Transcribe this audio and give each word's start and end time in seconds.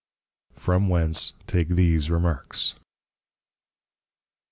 _From 0.59 0.89
whence 0.89 1.33
take 1.45 1.67
these 1.69 2.09
Remarks. 2.09 2.73